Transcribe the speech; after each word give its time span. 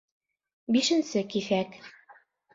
Бишенсе 0.77 1.23
киҫәк 1.35 1.79